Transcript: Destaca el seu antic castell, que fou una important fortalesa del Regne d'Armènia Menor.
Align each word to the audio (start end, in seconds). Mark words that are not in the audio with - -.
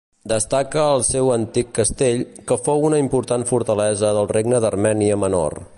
Destaca 0.29 0.85
el 0.93 1.03
seu 1.09 1.29
antic 1.33 1.69
castell, 1.79 2.23
que 2.51 2.59
fou 2.69 2.87
una 2.91 3.01
important 3.05 3.47
fortalesa 3.53 4.13
del 4.19 4.31
Regne 4.37 4.63
d'Armènia 4.65 5.25
Menor. 5.27 5.63